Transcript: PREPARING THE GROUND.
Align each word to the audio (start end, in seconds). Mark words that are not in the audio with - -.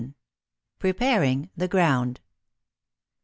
PREPARING 0.79 1.51
THE 1.55 1.67
GROUND. 1.67 2.21